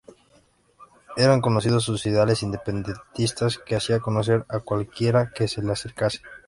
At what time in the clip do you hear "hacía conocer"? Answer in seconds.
3.75-4.45